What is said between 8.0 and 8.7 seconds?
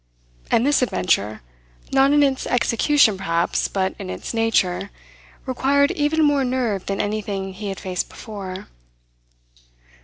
before.